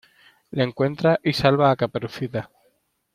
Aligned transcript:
le 0.49 0.63
encuentra 0.63 1.19
y 1.23 1.33
salva 1.33 1.69
a 1.69 1.75
Caperucita. 1.75 2.49